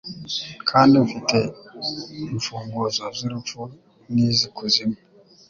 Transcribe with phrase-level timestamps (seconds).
[0.69, 1.37] kandi mfite
[2.33, 3.61] imfunguzo z'urupfu
[4.13, 4.97] n'iz'ikuzimu